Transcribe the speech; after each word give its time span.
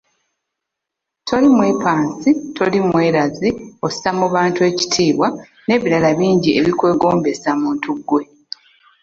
Toli 1.27 1.47
mwepansi, 1.55 2.29
toli 2.55 2.79
mwerazi, 2.87 3.49
ossa 3.85 4.09
mu 4.19 4.27
bantu 4.35 4.59
ekitiibwa 4.69 5.27
n'ebirala 5.65 6.09
bingi 6.19 6.49
ebikwegombesa 6.59 7.49
muntu 7.61 7.89
ggwe. 7.99 8.23